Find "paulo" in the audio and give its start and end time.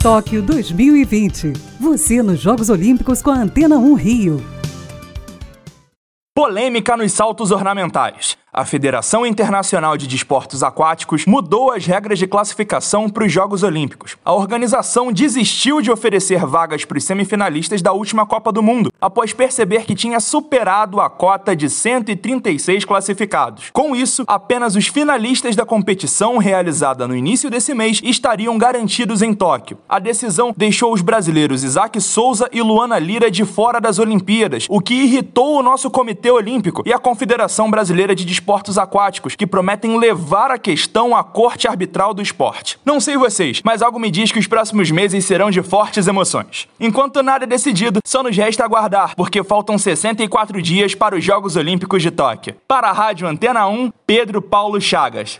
54.40-54.80